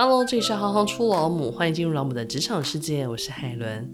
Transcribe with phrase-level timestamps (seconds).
[0.00, 3.92] Hello，这里是行行出老母，欢迎进入老母的职场世界，我是海伦。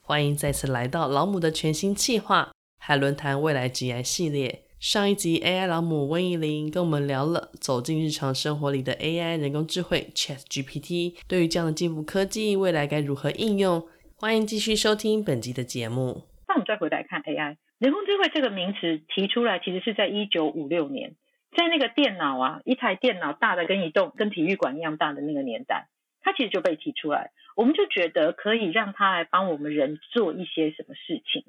[0.00, 4.62] 欢迎再次来到老母的全新企划——海伦谈未来职涯系列。
[4.80, 13.86] 上一集 AI 老母温怡玲跟我们聊了走进日常生活里的 AI 人工智慧 ChatGPT，对于这样的进步科技，未来该如何应用？
[14.14, 16.22] 欢迎继续收听本集的节目。
[16.48, 21.14] 那我们再回来看 AI 人工智慧这个名词提出来，其实是在一九五六年。
[21.56, 25.88] 在那个电脑啊，一台电脑大的跟一栋跟体育馆一样大的那个年代，
[26.20, 31.44] 它其实就被提出来，我们就觉得可以让它来帮我们人做一些什么事情。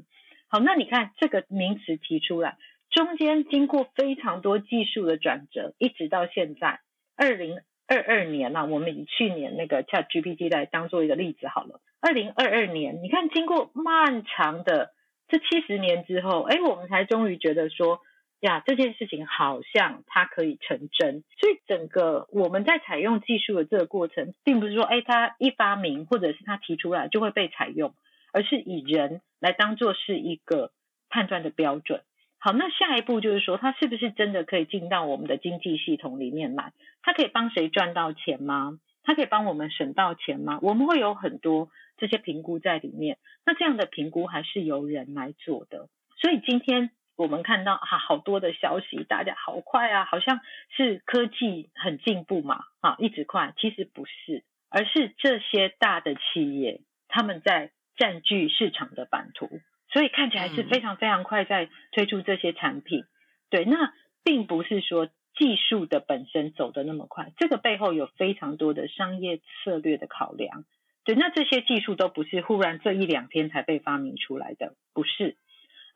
[0.47, 2.57] 好，那你看这个名词提出来，
[2.89, 6.79] 中间经过非常多技术的转折，一直到现在
[7.17, 11.81] 二零二二年了啊，我们以去年那个 ChatGPT 来当做一个例子好了。
[11.99, 14.93] 二零二二年，你看经过漫长的
[15.27, 17.99] 这七十年之后，哎，我们才终于觉得说。
[18.41, 27.95] 呀，这件事情好像它可以成真，所以整个我们在采用技术的这个过程，并不是说，哎，它一发明或者是它提出来就会被采用，
[28.31, 30.71] 而是以人来当做是一个
[31.09, 32.03] 判断的标准。
[32.37, 36.73] 好，那下一步就是说，它是不是真的可以进到我们的经济系统里面来？
[37.01, 38.77] 它可以帮谁赚到钱吗？
[39.01, 40.59] 它可以帮我们省到钱吗？
[40.61, 43.17] 我们会有很多这些评估在里面。
[43.47, 45.89] 那这样的评估还是由人来做的。
[46.21, 46.91] 所以今天。
[47.17, 59.49] 我们看到啊，好多的消息，大家好快啊，好像是科技很进步嘛，啊，一直快，其实不是，而是这些大的企业他们在占据市场的版图，
[59.91, 63.03] 所以看起来是非常非常快在推出这些产品。
[63.49, 70.65] 对，那并不是说技术的本身走得那么快，这个背后有非常多的商业策略的考量。
[71.03, 75.35] 对，那这些技术都不是忽然这一两天才被发明出来的，不是。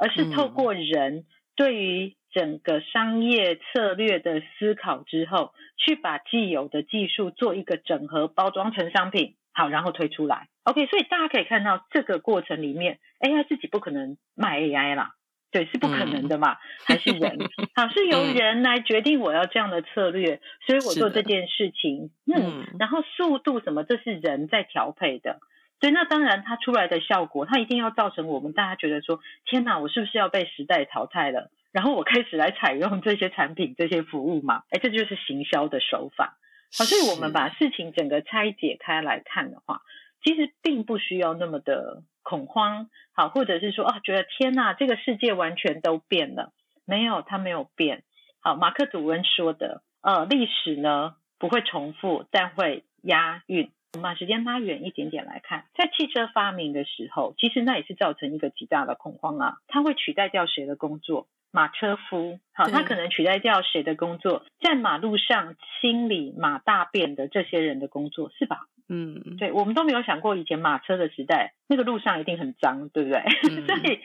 [0.02, 10.48] 而是透过人对于整个商业策略的思考之后，去把既有的技术做一个整合，包装成商品，好，然后推出来。
[10.64, 15.14] OK，所以大家可以看到这个过程里面，AI 自己不可能卖 AI 啦，
[15.52, 17.38] 对，是不可能的嘛，还是人，
[17.76, 25.40] 好，是由人来决定我要这样的策略，所以我做这件事情，嗯，然后速度什么，这是人在调配的。
[25.82, 31.50] 对，那当然，它出来的效果，它一定要造成我们大家觉得说，天哪，我是不是要被时代淘汰了？
[31.72, 34.64] 然后我开始来采用这些产品、这些服务嘛？
[34.70, 36.38] 哎，这就是行销的手法。
[36.78, 39.82] 好，所以我们把事情整个拆解开来看的话，
[40.24, 46.54] 其实并不需要那么的恐慌，好，或者是说啊，觉得天哪，这个世界完全都变了。
[46.86, 48.04] 没有，它没有变。
[48.40, 53.72] 好，马克吐温说的，呃，历史呢不会重复，但会押韵。
[53.94, 59.58] 我们把时间拉远一点点来看，在汽车发明的时候，其实那也是造成一个极大的恐慌啊！
[59.68, 61.28] 它会取代掉谁的工作？
[61.52, 64.46] 马车夫，好，它可能取代掉谁的工作？
[64.62, 68.62] 在马路上清理马大便的这些人的工作，是吧？
[68.88, 73.20] 嗯，对，我们都没有想过以前马车的时代，那个路上一定很脏，对不对？
[73.50, 74.00] 嗯、 所以，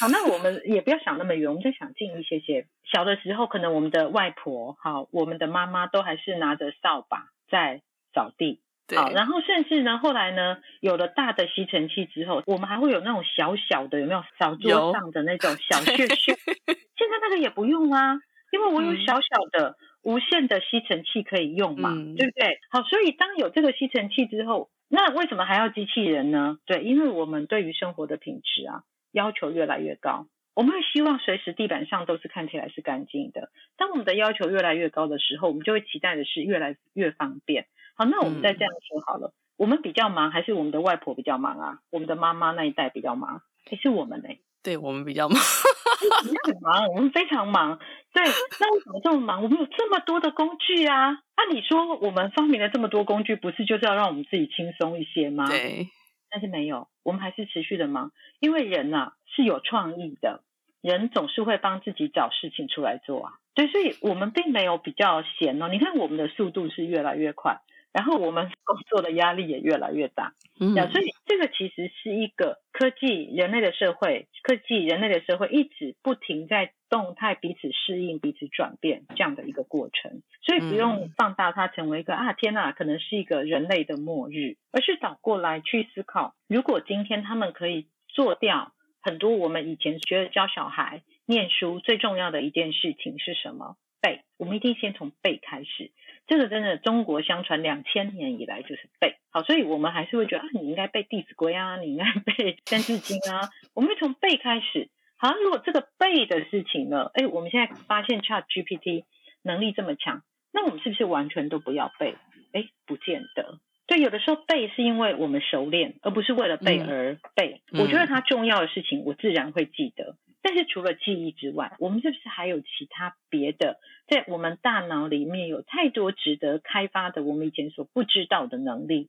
[0.00, 2.66] 好，那我们也不要想那么远，我们再想近一些些。
[2.90, 7.82] 小的时候，可能我们的外婆，好，我们的妈妈都还是拿着扫把在
[8.14, 8.60] 扫地。
[8.94, 16.34] 好，然后甚至呢，后来呢，有了大的吸尘器之后，我们还会有那种小小的，有没有小桌上的那种 小屑屑？
[16.36, 18.20] 现在那个也不用啊，
[18.52, 19.74] 因为我有小小的、嗯、
[20.04, 22.58] 无线的吸尘器可以用嘛，嗯、对不对？
[22.70, 26.58] 好，所以当有这个吸尘器之后，那为什么还要机器人呢？
[26.64, 33.50] 对，因为我们对于生活的品质啊要求越来越高，我们会希望随时地板上都是看起来是干净的。
[33.76, 37.66] 当我们的要求越来越高的时候，我们就会期待的是越来越方便。
[37.96, 39.28] 好，那我们再这样说好了。
[39.28, 41.78] 嗯、我们比较忙，还是我们的外婆比较忙啊？
[41.90, 44.28] 我们的妈妈那一代比较忙，还是我们呢？
[44.62, 45.38] 对，我们比较忙，
[46.44, 47.78] 很忙，我们非常忙。
[48.12, 48.22] 对，
[48.60, 49.42] 那为什么这么忙？
[49.42, 51.20] 我们有这么多的工具啊！
[51.36, 55.46] 按理说，我们发明了这么多工具，不是就是要让我们自己轻松一些吗？
[55.48, 55.88] 对，
[56.28, 60.42] 但是没有，我们还是持续的忙，因为人呐、啊、是有创意的，
[60.82, 63.32] 人总是会帮自己找事情出来做啊。
[63.54, 65.68] 对，所以我们并没有比较闲哦。
[65.68, 67.62] 你看，我们的速度是越来越快。
[67.96, 93.78] 然后我们工作的压力也越来越大，嗯，所以这个其实是一个科技人类的社会，科技人类的社会一直不停在动态，彼此适应、彼此转变这样的一个过程，所以不用放大它成为一个啊，天哪，可能是一个人类的末日，而是倒过来去思考，如果今天他们可以做掉很多我们以前觉得教小孩念书最重要的一件事情是什么？
[94.02, 95.90] 背，我们一定先从背开始。
[96.26, 103.48] 这个真的，中国相传两千年以来就是背好，所以我们还是会觉得啊，你应该背《弟子规》啊，你应该背《三字经》啊。
[103.74, 104.88] 我们会从背开始。
[105.16, 109.04] 好，如果这个背的事情呢，哎，我们现在发现 ChatGPT
[109.42, 112.16] 能力这么强，那我们是不是完全都不要背？
[112.52, 113.58] 哎，不见得。
[113.86, 117.62] 对，有的时候背是因为我们熟练，而不是为了背而背。
[117.70, 120.16] 嗯、我觉得它重要的事情，我自然会记得。
[120.46, 129.08] 但是除了记忆之外，我们是不是还有其他别的，在我们大脑里面有太多值得开发的，我们以前所不知道的能力？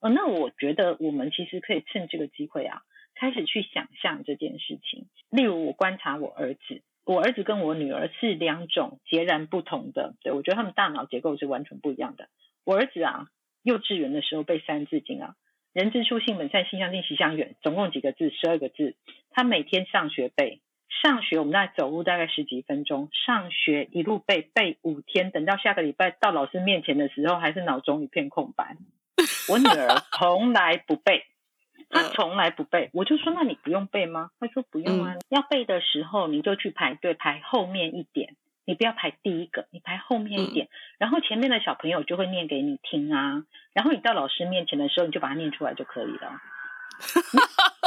[0.00, 2.80] 哦，那我觉得我们其实可以趁这个机会啊，
[3.14, 5.08] 开始去想象这件事情。
[5.28, 12.28] 例如，我观察我儿子，我儿子跟我女儿是两种截然不同的，对，我觉得他们大脑结构是完全不一样的。
[12.64, 13.26] 我儿子啊。
[13.62, 15.34] 幼稚园的时候背《三字经》啊
[15.74, 18.30] ，“人之初，性本善，性相近，习相远”，总共几个字？
[18.30, 18.96] 十二个字。
[19.28, 20.62] 他每天上学背，
[21.02, 28.76] 上学我们在走路大概十几分钟，上学一路背背五天，等到下个礼拜到老师面前的时候，还是脑中一片空白。
[29.48, 31.24] 我女儿从来不背，
[31.88, 32.90] 她从来不背。
[32.92, 38.36] 我就说：“那你不用背吗？”她说：“不用啊，要背的时候你就去排队，排后面一点。”
[38.66, 43.42] 你不要排第一个，你排后面一点，嗯、然后前面的小朋友就会念给你听啊。
[43.72, 46.40] 然后你到老师面前的时候，你就把它念出来就可以了。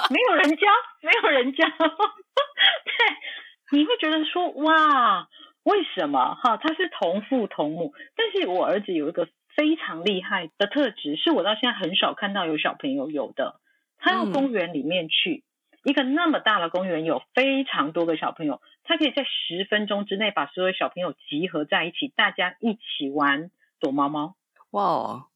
[0.09, 0.67] 没有人教，
[1.01, 1.65] 没有人教。
[1.69, 5.29] 对，你会觉得说哇，
[5.63, 6.57] 为什么哈？
[6.57, 13.59] 他是同父同母，但是我儿子有一个非常厉害的特质，是我到现在很少看到有小朋友有的。
[13.97, 15.43] 他到公园里面去。
[15.45, 15.49] 嗯
[15.83, 23.51] 一个那么大的公园，有非常多个小朋友，他可以在十分钟之内把所有小朋友集合在一起，大家一起玩
[23.81, 24.37] 躲猫猫。
[24.71, 25.27] 哇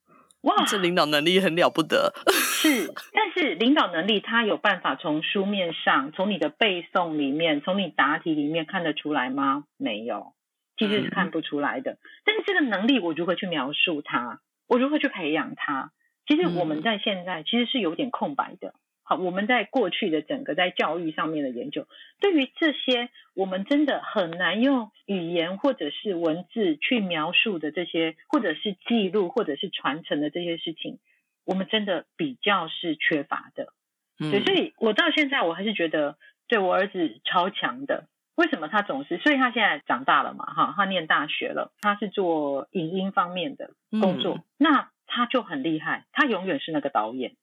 [0.42, 2.14] 哇，这领导能力很了不得。
[2.32, 9.66] 是，但是领导能力他有办法从书面上、从你的背诵里面、从你答题里面看得出来吗？
[9.78, 10.34] 没有，
[10.78, 11.92] 其实是看不出来的。
[11.94, 14.40] 嗯、但是这个能力，我如何去描述它？
[14.68, 15.92] 我如何去培养它？
[16.28, 18.74] 其实我们在现在其实是有点空白的。
[19.10, 21.88] 好，我们在过去的整个在教育上面的研究，
[22.20, 31.00] 对于这些我们真的很难用语言或者是文字去描述的这些，或者是记录或者是传承的这些事情，
[31.46, 33.72] 我们真的比较是缺乏的。
[34.20, 36.18] 嗯，对，所以我到现在我还是觉得，
[36.50, 38.10] 对我儿子超强的。
[38.36, 39.18] 为什么他总是？
[39.20, 43.72] 所以他现在长大了嘛，哈，他念大学了，他是做影音方面的
[44.02, 47.38] 工作，嗯，那他就很厉害，他永远是那个导演。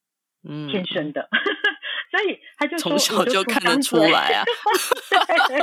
[0.47, 1.27] 嗯，天生的，
[2.11, 4.43] 所以他就从小就看得出来啊。
[5.49, 5.59] 对，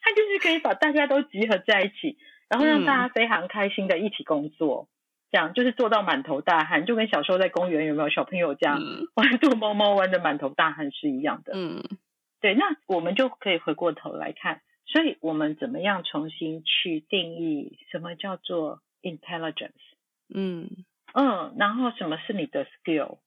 [0.00, 2.18] 他就是可以把大家都集合在一起，
[2.48, 4.92] 然后让大家非常开心的一起工作，嗯、
[5.30, 11.52] 这样就是做到满头大汗，就跟小时候在公园有没有小朋友这样、嗯、玩躲猫猫玩的满头大汗是一样的。
[11.54, 11.82] 嗯，
[12.40, 19.70] 对，那我们就可以回过头来看，所以我们怎么样重新去定义什么叫做 intelligence？
[20.34, 20.68] 嗯
[21.14, 23.18] 嗯，然后什么是你的 skill？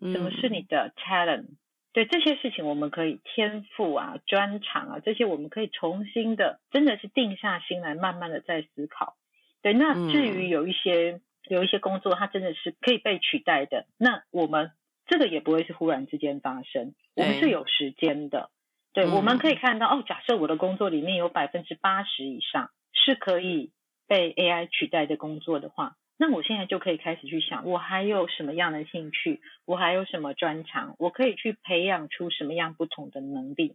[0.00, 1.56] 什么是你的 talent？、嗯、
[1.92, 9.16] 对这些事情，我们可以天赋啊、专长啊，这些我们可以重新的，真的是定下心来，慢慢的再思考。
[9.60, 14.72] 对，那至于有一些、嗯、有一些工作，它真的是可以被取代的，那我们
[15.06, 18.50] 这个也不会是忽然之间发生，我们是有时间的。
[18.92, 23.70] 对，对，我们可以看到，哦，假设我的工作里面有百分之八十以上是可以
[24.06, 25.96] 被 AI 取代的工作的话。
[26.22, 33.74] 那我现在就可以开始去想，我还有什么样的兴趣，我还有什么专长，我可以去培养出什么样不同的能力，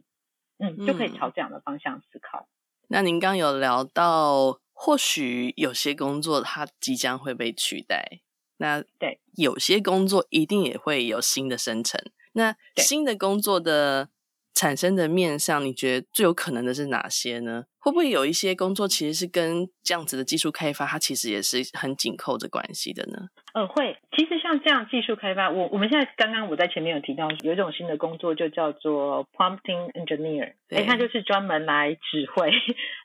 [0.57, 2.47] 嗯，就可以朝这样的方向思考。
[2.47, 8.21] 嗯、那您刚有聊到，或许有些工作它即将会被取代，
[8.59, 11.99] 那对，有些工作一定也会有新的生成。
[12.31, 14.07] 那新的工作的
[14.53, 17.65] 产生的面向，你觉得最有可能的是哪些呢？
[17.87, 23.29] 会不会有一些工作其实是跟这样子的技术开发，它其实也是很紧扣着关系的呢？
[23.53, 23.95] 呃，会。
[24.11, 32.51] 其实像这样技术开发，我我们现在刚刚我在前面有提到，有一种新的工作就叫做 prompting engineer，哎，它就是专门来指挥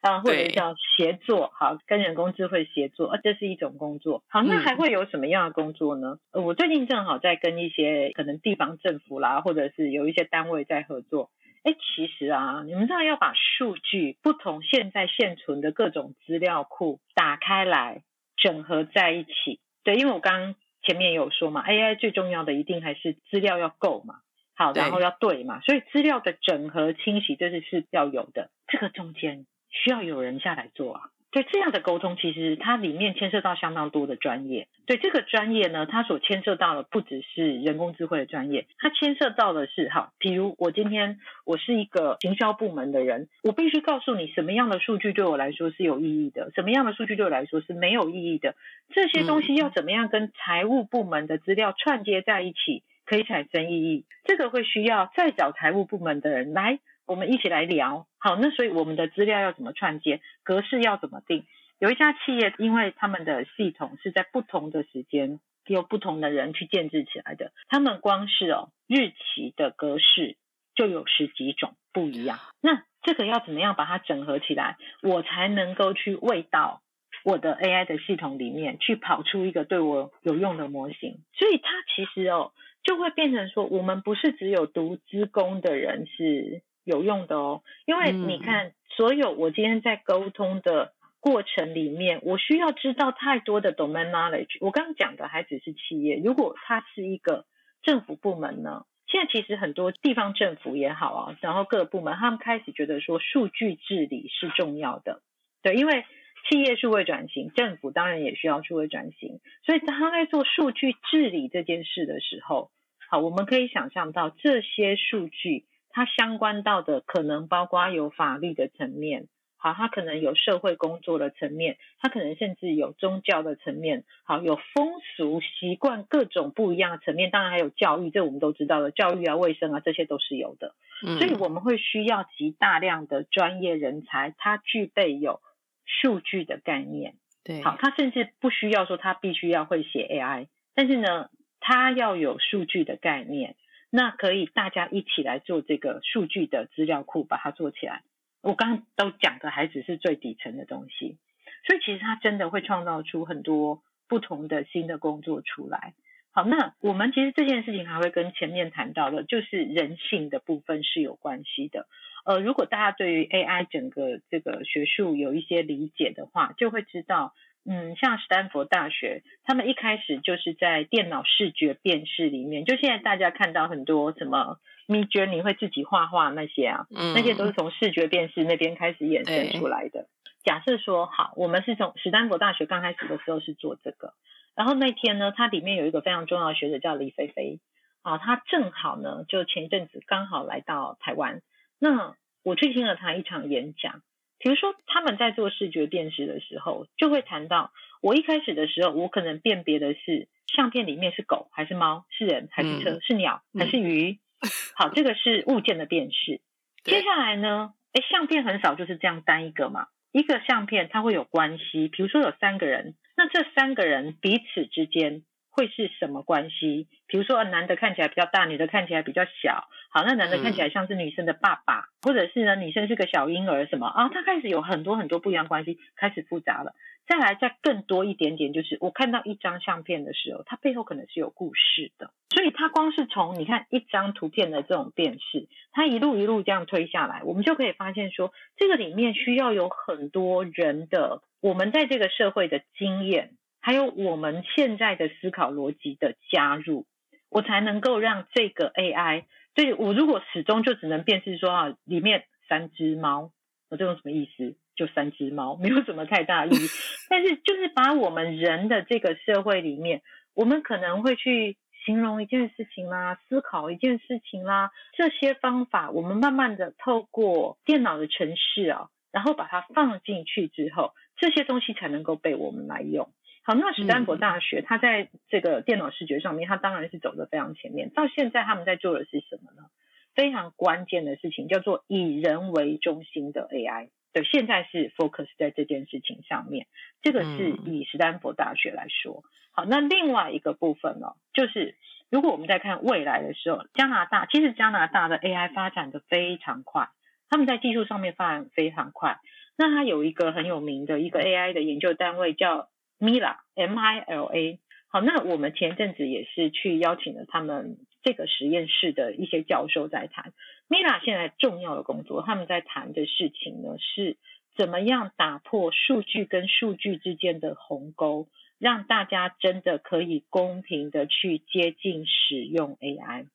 [0.00, 4.24] 啊，或者叫协作，好，跟人工智慧协作，啊，这是一种工作。
[4.26, 6.18] 好，那还会有什么样的工作呢？
[6.32, 11.30] 呃，我最近正好在跟一些可能地方政府啦，或者是有一些单位在合作。
[11.64, 18.02] 哎，其实啊，你们知道要把数据不同现在现存的各种资料库打开来
[18.36, 19.60] 整合在一起。
[19.84, 24.16] 对，因为我刚刚前面也有说嘛，AI 最重要的一定还是资料要够嘛，
[24.54, 31.02] 好，然后要对嘛，所以资料的整合清洗这是是要有的，这个中间需要有人下来做啊。
[31.32, 34.68] 对，这样的沟通，其实它里面牵涉到相当多的专业。
[34.84, 48.54] 对，这个专业呢，它所牵涉到的不只是人工智慧的专业，它牵涉到的是哈，比如我今天我是一个行销部门的人，我必须告诉你什么样的数据对我来说是有意义的，什么样的数据对我来说是没有意义的。
[48.90, 54.04] 这些东西要怎么样跟财务部门的资料串接在一起，可以产生意义？
[54.24, 56.78] 这个会需要再找财务部门的人来。
[57.12, 61.44] 我们一起来聊，好，那所以我们的资料要怎么串接，格式要怎么定？
[61.78, 70.38] 有一家企业，因为他们的系统是在不同的时间由不同的人去建置起来的，他们光是哦日期的格式
[70.74, 72.38] 就有十几种不一样。
[72.62, 76.80] 那这个要怎么样把它整合起来，我才能够去喂到
[77.24, 81.18] 我的 AI 的系统里面去跑出一个对我有用的模型？
[81.34, 90.92] 所以它其实哦就会变成说，我们不是只有读资工的人是有用的哦，因为你看，所有我今天在沟通的。
[91.24, 94.58] 过程里面，我需要知道太多的 domain knowledge。
[94.60, 97.44] 我刚刚讲的还只是企业，如果它是一个
[97.80, 98.86] 政府部门呢？
[99.06, 105.22] 现在其实很多地方政府也好啊，然后各个部门他们开始觉得说数据治理是重要的，
[105.62, 106.04] 对，因为
[106.50, 112.72] 企业数位转型，政府当然也需要数位转型，所以当他在做数据治理这件事的时候，
[113.08, 119.28] 好，我们可以想象到这些数据它相关到的可能包括有法律的层面。
[119.56, 130.74] 好，它可能有社会工作的层面，它可能甚至有宗教的层面，好，有风俗习惯各种不一样的层面，当然还有教育，这我们都知道的，教育啊、卫生啊，这些都是有的。
[131.06, 135.40] 嗯，所以我们会需要极大量的专业人才，他具备有
[135.86, 137.14] 数据的概念。
[137.44, 141.28] 对，好，他甚至不需要说他必须要会写 AI，但是呢，
[141.60, 143.54] 他要有数据的概念，
[143.94, 148.02] 那可以大家一起来做这个数据的资料库，把它做起来。
[148.40, 151.18] 我刚刚都讲的还只是最底层的东西，
[151.66, 155.92] 所以其实它真的会创造出很多不同的新的工作出来。
[156.30, 161.86] 好，那我们其实这件事情还会跟前面谈到的，就是人性的部分是有关系的。
[162.24, 167.34] 呃，如果大家对于 AI 整个这个学术有一些理解的话，就会知道。
[167.64, 180.08] 嗯，像史丹佛大学，他们一开始就是在电脑视觉辨识里面，就现在大家看到很多什么 Midjourney 会自己画画那些啊，嗯，那些都是从视觉辨识那边开始衍生出来的。
[180.42, 184.14] 假设说好，我们是从史丹佛大学刚开始的时候是做这个，
[184.56, 187.60] 然后那天呢，它里面有一个非常重要的学者叫李飞飞
[188.02, 191.42] 啊，他正好呢就前一阵子刚好来到台湾，
[191.78, 194.02] 那我去听了他一场演讲。
[194.42, 197.72] 比如说，他们在做视觉辨识的时候，就会谈到
[198.02, 204.18] 我一开始的时候，我可能辨别的是相片里面是狗还是猫，是人还是车，嗯、是鸟还是鱼。
[204.40, 206.40] 嗯、好，这个是物件的辨识。
[206.82, 211.86] 接下来呢，哎，相片很少就是这样单一个嘛，一个相片它会有关系。
[211.86, 215.22] 比如说有三个人，那这三个人彼此之间。
[215.54, 216.88] 会是什么关系？
[217.06, 219.68] 比如说，男的看起来比较大，女的看起来比较小。
[219.90, 224.08] 好，那男的看起来像是女生的爸爸，嗯、或者是呢，女生是个小婴儿什么啊？
[224.08, 226.74] 他开始有很多很多不一样关系，开始复杂了。
[227.06, 232.12] 再来，再更多一点点，就是我看到一张相片的时候，它背后可能是有故事的。
[232.30, 243.32] 所以，它光是从你看一张图片的这种辨识，它一路一路这样推下来，我们就可以发现说，这个里面需要有很多人的，我们在这个社会的经验。
[243.60, 246.86] 还有我们现在的思考逻辑的加入，
[247.30, 249.24] 我才能够让这个 AI。
[249.54, 253.32] 所以我如果始终就只能辨识说啊，里面三只猫，
[253.68, 254.56] 我这种什么意思？
[254.74, 256.68] 就三只猫，没有什么太大意义。
[257.10, 260.00] 但是就是把我们人的这个社会里面，
[260.34, 273.12] 我们可能会去形容一件事情啦，思考一件事情啦，这些方法，我们慢慢的透过电脑的程式啊，然后把它放进去之后，这些东西才能够被我们来用。
[273.44, 277.90] 好，那史丹佛大学，它在这个电脑视觉上面，它当然是走得非常前面。
[277.90, 279.66] 到现在他们在做的是什么呢？
[280.14, 283.88] 非常关键的事情叫做以人为中心的 AI。
[284.12, 286.68] 对，现在是 focus 在这件事情上面。
[287.02, 289.24] 这个是以史丹佛大学来说。
[289.50, 291.74] 好，那另外一个部分呢，就是
[292.10, 296.90] 如果我们在看未来的时候，加拿大其实加拿大的 AI 发展得非常快，
[297.28, 299.18] 他们在技术上面发展非常快。
[299.58, 302.68] 那它有一个很有名的一个 AI 的研究单位叫。
[303.02, 310.32] Mila，M-I-L-A，好，那我们前阵子也是去邀请了他们这个实验室的一些教授在谈。
[310.68, 314.16] Mila 现在重要的工作，他们在谈的事情呢，是
[314.56, 318.28] 怎么样打破数据跟数据之间的鸿沟，
[318.60, 323.26] 让大家真的可以公平的去接近使用 AI。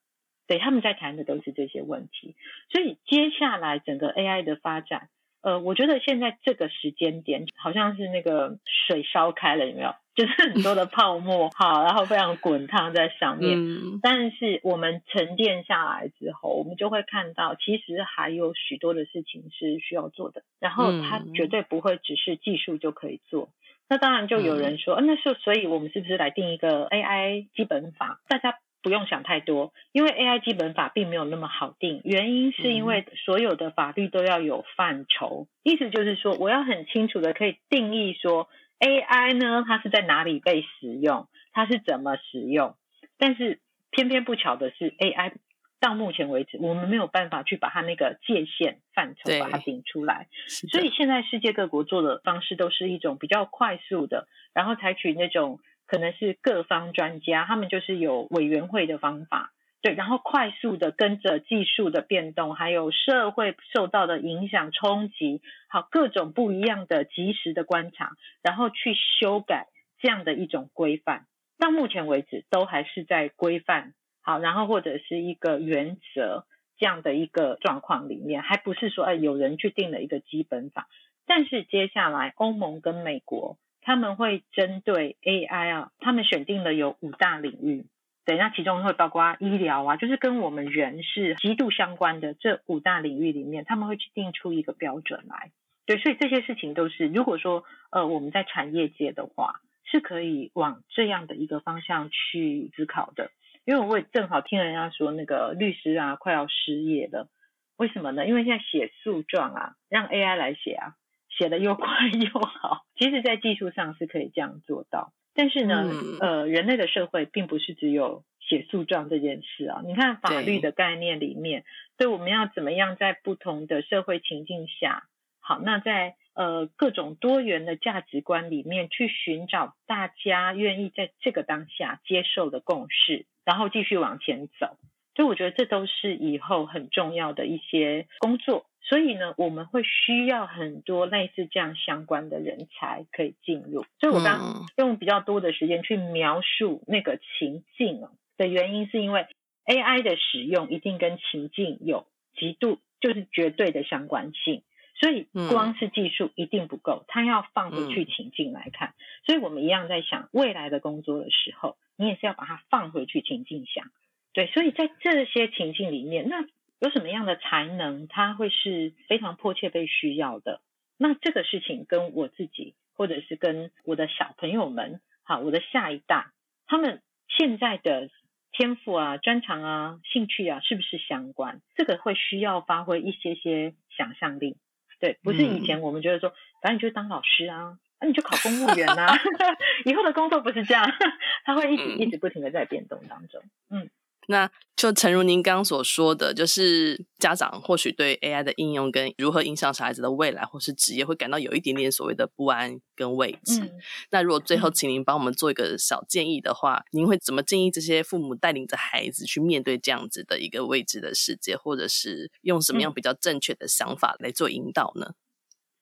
[0.47, 2.37] 对，他们在谈的都是这些问题，
[2.71, 5.09] 所以接下来整个 AI 的发展。
[5.41, 9.93] 呃，我觉得现在这个时间点好像是那个水烧开了，有没有？
[10.17, 13.55] 就是很多的泡沫，好，然后非常滚烫在上面。
[13.55, 13.99] 嗯。
[14.01, 20.41] 但是我们沉淀下来之后，我们就会看到，其实还有许多的事情是需要做的。
[20.59, 23.49] 然后它绝对不会只是技术就可以做。
[23.87, 24.97] 那当然就有人说，嗯。
[24.97, 28.19] 啊，那是所以我们是不是来定一个 AI 基本法？
[28.27, 28.55] 大家。
[28.87, 31.99] 不用想太多，因为 AI 基本法并没有那么好定。
[32.05, 38.47] 原因是因为所有的法律都要有范畴，嗯、意思就是说，我要很清楚的可以定义说
[38.79, 42.77] AI 呢，它是在哪里被使用，它是怎么使用。
[43.17, 43.59] 但是
[43.91, 45.33] 偏偏不巧的是，AI
[45.81, 50.27] 到目前为止，我们没有办法去把它那个界限范畴把它定出来。
[50.71, 55.59] 所以现在世界各国做的方式都是一种比较快速的，然后采取那种。
[55.87, 68.11] 可能是各方专家，他们就是有委员会的方法，对，然后快速的跟着技术的变动，还有社会受到的影响冲击，好，各种不一样的及时的观察，
[68.43, 69.67] 然后去修改
[69.99, 71.25] 这样的一种规范。
[71.57, 76.45] 到目前为止，都还是在规范，好，然后或者是一个原则
[76.77, 80.87] 这样的一个状况里面，还不是说，哎，有人去定了一个基本法。
[81.25, 83.57] 但是接下来，欧盟跟美国。
[83.87, 87.85] 他们会针对 AI 啊，他们选定了有五大领域，
[88.25, 95.51] 对，那其中会包括医疗啊，就是跟我们人是极度相关的这五大领域里面，他们会去定出一个标准来，
[95.85, 103.31] 对，所以这些事情都是，如果说呃我们在产业界的话，是可以往这样的一个方向去思考的，
[103.63, 107.29] 因为我也正好听人家说那个律师啊快要失业了，
[107.77, 108.27] 为什么呢？
[108.27, 110.95] 因为现在写诉状啊，让 AI 来写啊。
[111.37, 115.13] 写的又快又好，其实，在技术上是可以这样做到。
[115.33, 119.81] 但是呢，嗯、呃，人类的社会并不是只有写诉状这件事啊。
[119.85, 121.63] 你看法律的概念里面，
[121.95, 125.03] 对，我们要怎么样在不同的社会情境下，
[125.39, 134.77] 好，那在呃各种多元的价值观里面去寻找大家愿意在这个当下接受的共识，然后继续往前走。
[135.17, 138.67] 所以我觉得这都是以后很重要的一些工作。
[138.81, 143.83] 所以呢，我们会需要很多类似这样相关的人才可以进入。
[143.99, 147.99] 所以我刚刚用比较多的时间去描述那个情境
[148.37, 149.25] 的原因，是因为
[149.65, 152.05] AI 的使用一定跟情境有
[152.35, 154.61] 极度就是绝对的相关性。
[154.99, 158.93] 所以光是技术一定不够，它要放回去情境来看。
[159.25, 163.91] 所以我们一样在想未来的工作的时候，你也是要把它放回去情境想。
[164.37, 166.45] 对，所以在这些情境里面，那。
[166.79, 170.61] 有什么样的才能，它会是非常迫切被需要的？
[170.99, 176.27] 那这个事情跟我自己，或者是跟我的小朋友们，好，我的下一代，
[176.67, 178.11] 他们现在的
[178.51, 181.61] 天赋啊、专长啊、兴趣啊，是不是相关？
[181.75, 184.55] 这个会需要发挥一些些想象力。
[184.99, 186.29] 对，不是以前我们觉得说，
[186.61, 189.15] 反正你就当老师啊，那、啊、你就考公务员啊，
[189.83, 190.85] 以后的工作不是这样，
[191.43, 193.41] 它会一直一直不停的在变动当中。
[193.71, 193.89] 嗯。
[194.27, 203.61] 那就诚如您刚刚所说的，就是家长或许对 AI 的应用跟如何影响小孩子的未来或是职业，会感到有一点点所谓的不安跟未知。
[203.61, 203.71] 嗯、
[204.11, 215.13] 那如果最后请您帮我们做一个小建议的话，嗯、您会怎么建议这些父母带领着孩子去面对这样子的一个未知的世界，或者是用什么样比较正确的想法来做引导呢？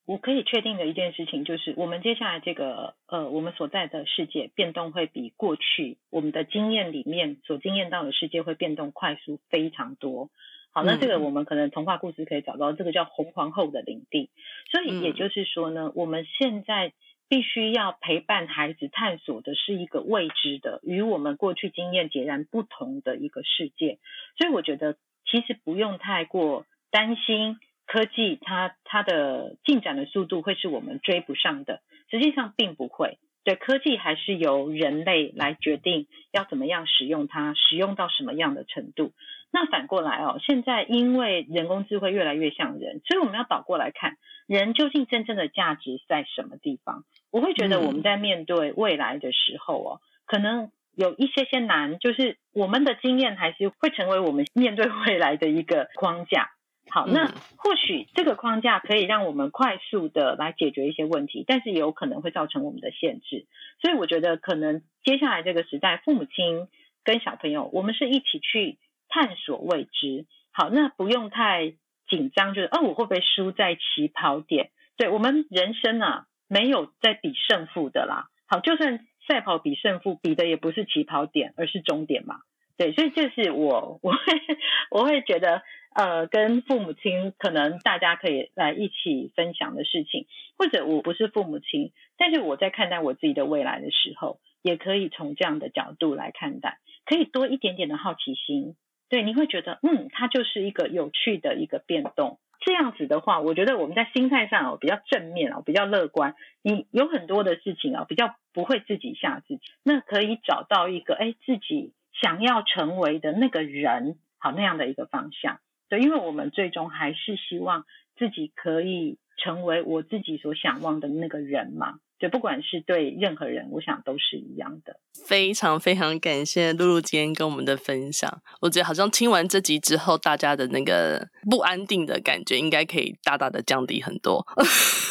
[0.06, 10.30] 我可以确定的一件事情就是，我们接下来这个呃，我们所在的世界变动会比过去我们的经验里面所经验到的世界会变动快速非常多。
[10.70, 14.30] 好，那这个我们可能童话故事可以找到，这个叫红皇后的领地。
[14.72, 16.94] 所以也就是说呢，我们现在
[17.28, 23.98] 必须要陪伴孩子探索的是一个未知的、与我们过去经验截然不同的一个世界。
[24.38, 27.58] 所以我觉得其实不用太过担心。
[27.86, 33.20] 科技它它的进展的速度会是我们追不上的，实际上并不会。
[33.44, 39.12] 对，科技还是由人类来决定要怎么样使用它，使用到什么样的程度。
[39.52, 44.18] 那反过来哦，现在因为人工智慧越来越像人，所以我们要倒过来看，
[44.48, 47.04] 人究竟真正的价值在什么地方？
[47.32, 56.50] 我会觉得我们在面对未来的时候哦，可能有一些些难，就是我们的经验还是会成为我们面对未来的一个框架。
[56.96, 57.28] 好，那
[57.58, 63.48] 或许这个框架可以让我们快速的来解决一些问题，但是也有可能会造成我们的限制。
[63.82, 66.70] 所以我觉得，可能接下来这个时代，父母亲
[67.04, 68.78] 跟小朋友，我们是一起去
[69.10, 70.26] 探索未知。
[70.54, 71.74] 好，那不用太
[72.08, 74.70] 紧张，就是哦，我会不会输在起跑点？
[74.96, 78.30] 对，我们人生啊，没有在比胜负的啦。
[78.48, 82.38] 好，就算赛跑比胜负，比的也不是起跑点，而是终点嘛。
[82.78, 84.18] 对，所以这是我我会
[84.92, 85.62] 我会觉得。
[85.96, 90.28] 呃，跟父母亲可能大家可以来一起分享的事情，
[90.58, 98.76] 或者我不是父母亲，但是我在看待我自己的未来的时候，也可以从这样的角度来看待，可以多一点点的好奇心。
[99.08, 102.40] 对，你会觉得，嗯，它就是一个有趣的一个变动。
[102.60, 106.36] 这样子的话，我觉得我们在心态上哦比较正面哦，比较乐观。
[106.62, 115.60] 你有很多的事情啊，比较不会自己吓自己，那可以找到一个哎自己想要成为的那个人，好，那样的一个方向。
[115.90, 117.86] 对，因为我们最终还是希望
[118.18, 121.96] 自己可以成为我自己所想望的那个人嘛。
[122.18, 124.96] 对不管是对任何人，我想都是一样的。
[125.28, 128.42] 非常非常感谢露露今天跟我们的分享。
[128.62, 134.46] 我觉得好像听完这集之后，大家的那个不安定的感觉应该可以大大的降低很多。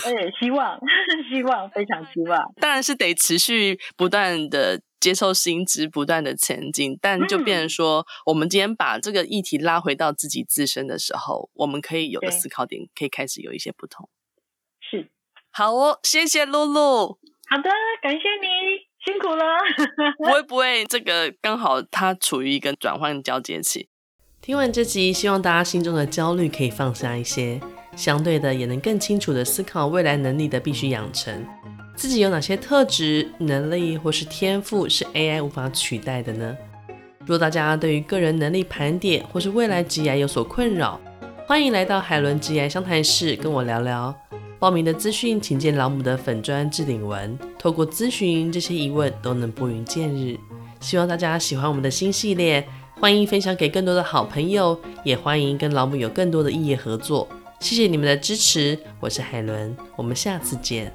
[0.07, 0.81] 哎，希望，
[1.31, 2.43] 希望，非常希望。
[2.57, 6.99] 当然是得持续不断的接受新知，不断的前进。
[6.99, 14.09] 但就变成说，嗯、我们今天把这个议题拉回到自己自身的时候，我们可以有个思考点，可以开始有一些不同。
[14.81, 15.11] 是。
[15.51, 17.19] 好哦，谢谢露露。
[17.51, 17.69] 好的，
[18.03, 18.49] 感谢你，
[19.05, 19.45] 辛苦了。
[20.17, 23.91] 不会不会，这个刚好它处于一个转换交接期。
[24.41, 27.61] 听完这集，希望大家心中的焦虑可以放下一些，
[27.95, 31.47] 相对的也能更清楚的思考未来能力的必须养成。
[31.97, 36.57] 自己有哪些特质、能力或是天赋是 AI 无法取代的呢？
[37.25, 41.01] 若大家对于个人能力盘点或是未来职涯有所困扰，
[41.47, 44.15] 欢迎来到海伦职涯相谈室跟我聊聊。
[44.59, 47.39] 报名的资讯，请见老母的粉砖置顶文。
[47.59, 50.37] 透过咨询，这些疑问都能拨云见日。
[50.81, 52.67] 希望大家喜欢我们的新系列，
[53.01, 57.29] 欢迎分享给更多的好朋友，也欢迎跟老母有更多的异业合作。
[57.61, 60.93] 谢谢你们的支持，我是海伦，我们下次见。